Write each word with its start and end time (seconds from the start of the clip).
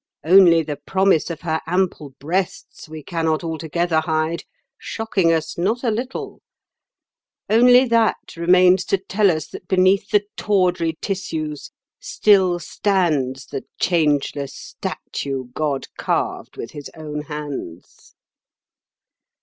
Only 0.25 0.63
the 0.63 0.77
promise 0.83 1.29
of 1.29 1.41
her 1.41 1.61
ample 1.67 2.15
breasts 2.19 2.89
we 2.89 3.03
cannot 3.03 3.43
altogether 3.43 3.99
hide, 3.99 4.45
shocking 4.79 5.31
us 5.31 5.59
not 5.59 5.83
a 5.83 5.91
little; 5.91 6.41
only 7.51 7.85
that 7.85 8.35
remains 8.35 8.83
to 8.85 8.97
tell 8.97 9.29
us 9.29 9.47
that 9.49 9.67
beneath 9.67 10.09
the 10.09 10.23
tawdry 10.35 10.97
tissues 11.01 11.69
still 11.99 12.57
stands 12.57 13.45
the 13.45 13.63
changeless 13.79 14.55
statue 14.55 15.49
God 15.53 15.85
carved 15.99 16.57
with 16.57 16.71
His 16.71 16.89
own 16.97 17.21
hands." 17.25 18.15